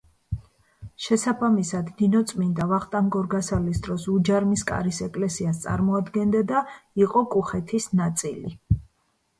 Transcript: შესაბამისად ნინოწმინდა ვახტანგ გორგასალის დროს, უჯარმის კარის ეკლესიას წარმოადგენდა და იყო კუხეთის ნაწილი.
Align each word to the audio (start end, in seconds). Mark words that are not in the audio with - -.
შესაბამისად 1.07 1.91
ნინოწმინდა 1.99 2.67
ვახტანგ 2.71 3.13
გორგასალის 3.17 3.83
დროს, 3.89 4.09
უჯარმის 4.15 4.67
კარის 4.73 5.03
ეკლესიას 5.09 5.61
წარმოადგენდა 5.69 6.45
და 6.55 6.67
იყო 7.07 7.27
კუხეთის 7.37 7.91
ნაწილი. 8.03 8.57